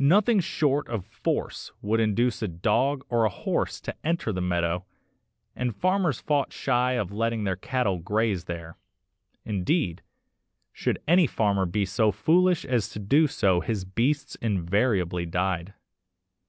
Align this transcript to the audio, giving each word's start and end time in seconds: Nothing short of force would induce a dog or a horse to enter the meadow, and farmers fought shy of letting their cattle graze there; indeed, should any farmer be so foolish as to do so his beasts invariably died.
Nothing 0.00 0.40
short 0.40 0.88
of 0.88 1.06
force 1.06 1.70
would 1.80 2.00
induce 2.00 2.42
a 2.42 2.48
dog 2.48 3.06
or 3.08 3.24
a 3.24 3.28
horse 3.28 3.80
to 3.82 3.94
enter 4.04 4.32
the 4.32 4.40
meadow, 4.40 4.84
and 5.54 5.76
farmers 5.76 6.18
fought 6.18 6.52
shy 6.52 6.94
of 6.94 7.12
letting 7.12 7.44
their 7.44 7.54
cattle 7.54 7.98
graze 8.00 8.46
there; 8.46 8.78
indeed, 9.44 10.02
should 10.72 11.00
any 11.06 11.28
farmer 11.28 11.66
be 11.66 11.84
so 11.84 12.10
foolish 12.10 12.64
as 12.64 12.88
to 12.88 12.98
do 12.98 13.28
so 13.28 13.60
his 13.60 13.84
beasts 13.84 14.34
invariably 14.42 15.24
died. 15.24 15.72